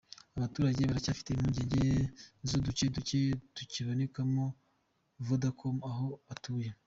[0.35, 1.83] Aba baturage baracyafite impungenge
[2.47, 3.21] z’uduce duke
[3.55, 4.43] tukibonekamo
[5.25, 6.69] Vodacom aho batuye.